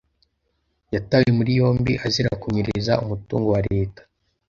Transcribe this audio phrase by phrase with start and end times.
[0.93, 4.01] Yatawe muri yombi azira kunyereza umutungo wa Leta.